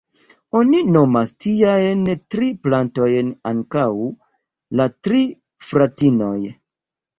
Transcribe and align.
Oni 0.59 0.77
nomas 0.95 1.33
tiajn 1.45 2.01
tri 2.35 2.49
plantojn 2.65 3.31
ankaŭ 3.51 3.85
""la 4.81 4.89
tri 5.09 5.23
fratinoj"". 5.71 6.37